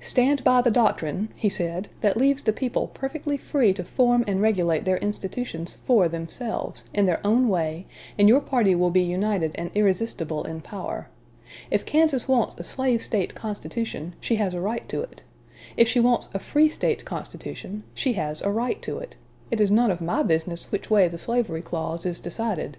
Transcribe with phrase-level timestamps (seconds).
[0.00, 4.42] "Stand by the doctrine," he said, "that leaves the people perfectly free to form and
[4.42, 7.86] regulate their institutions for themselves, in their own way,
[8.18, 11.06] and your party will be united and irresistible in power....
[11.70, 15.22] If Kansas wants a slave State constitution, she has a right to it;
[15.76, 19.14] if she wants a free State constitution, she has a right to it.
[19.52, 22.76] It is none of my business which way the slavery clause is decided.